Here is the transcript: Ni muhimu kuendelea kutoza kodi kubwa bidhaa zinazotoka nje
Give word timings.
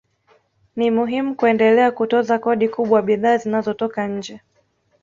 Ni 0.75 0.91
muhimu 0.91 1.35
kuendelea 1.35 1.91
kutoza 1.91 2.39
kodi 2.39 2.69
kubwa 2.69 3.01
bidhaa 3.01 3.37
zinazotoka 3.37 4.07
nje 4.07 4.41